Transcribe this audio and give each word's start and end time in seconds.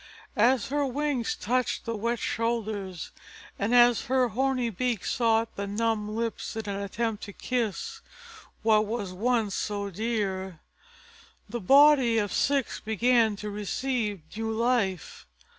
As 0.35 0.69
her 0.69 0.83
wings 0.83 1.35
touched 1.35 1.85
the 1.85 1.95
wet 1.95 2.17
shoulders, 2.17 3.11
and 3.59 3.75
as 3.75 4.05
her 4.05 4.29
horny 4.29 4.71
beak 4.71 5.05
sought 5.05 5.55
the 5.55 5.67
dumb 5.67 6.15
lips 6.15 6.55
in 6.55 6.67
an 6.67 6.81
attempt 6.81 7.21
to 7.25 7.33
kiss 7.33 8.01
what 8.63 8.87
was 8.87 9.13
once 9.13 9.53
so 9.53 9.91
dear, 9.91 10.59
the 11.47 11.61
body 11.61 12.17
of 12.17 12.31
Ceyx 12.33 12.79
began 12.83 13.35
to 13.35 13.51
receive 13.51 14.23
new 14.35 14.49
life. 14.51 15.27